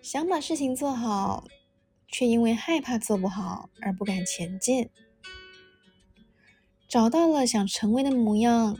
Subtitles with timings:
[0.00, 1.46] 想把事情做好，
[2.06, 4.86] 却因为害怕做不好而不敢前进；
[6.88, 8.78] 找到了想成为的模样，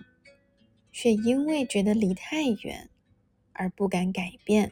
[0.90, 2.88] 却因为觉得离太远
[3.52, 4.70] 而不敢改变；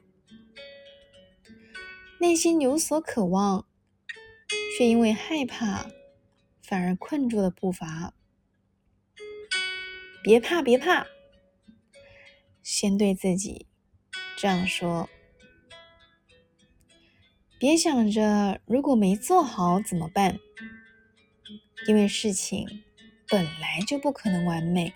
[2.19, 3.67] 内心有所渴望，
[4.79, 5.91] 却因为害怕
[6.63, 8.15] 反而困住了步伐。
[10.23, 11.07] 别怕，别怕，
[12.63, 13.67] 先对自己
[14.39, 15.09] 这样说。
[17.59, 20.39] 别想着如果没做好怎么办，
[21.89, 22.85] 因为事情
[23.27, 24.93] 本来就不可能完美。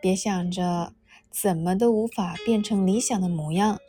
[0.00, 0.92] 别想着
[1.30, 3.80] 怎么都无法变成理想的模样，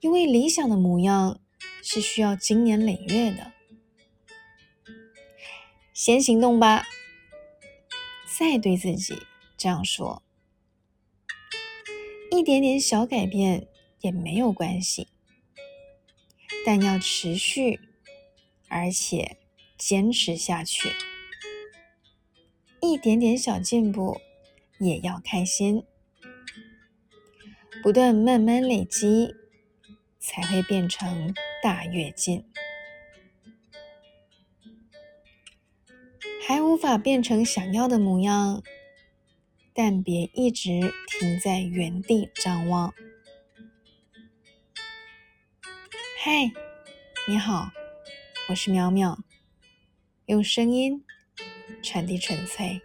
[0.00, 1.40] 因为理想的模样
[1.82, 3.52] 是需要经年累月的。
[5.94, 6.84] 先行动吧，
[8.38, 9.22] 再对自己
[9.56, 10.22] 这样说，
[12.30, 13.66] 一点点小改变
[14.00, 15.08] 也没有关系。
[16.64, 17.80] 但要持续，
[18.68, 19.38] 而且
[19.78, 20.90] 坚持下去，
[22.80, 24.20] 一点点小进步
[24.78, 25.84] 也要开心，
[27.82, 29.34] 不断慢慢累积，
[30.18, 32.44] 才会变成大跃进。
[36.46, 38.62] 还无法变成想要的模样，
[39.72, 42.92] 但别一直停在原地张望。
[46.22, 46.52] 嗨
[47.26, 47.70] 你好
[48.50, 49.16] 我是淼淼
[50.26, 51.02] 用声音
[51.82, 52.78] 传递纯粹。